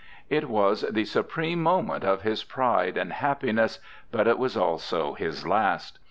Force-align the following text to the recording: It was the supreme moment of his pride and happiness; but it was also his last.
It 0.31 0.49
was 0.49 0.81
the 0.81 1.05
supreme 1.05 1.61
moment 1.61 2.03
of 2.03 2.23
his 2.23 2.43
pride 2.43 2.97
and 2.97 3.13
happiness; 3.13 3.77
but 4.11 4.27
it 4.27 4.39
was 4.39 4.57
also 4.57 5.13
his 5.13 5.45
last. 5.45 5.99